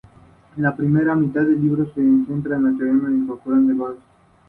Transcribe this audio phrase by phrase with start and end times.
[0.57, 3.97] La primera mitad del libro se centra en los teoremas de incompletitud de Gödel.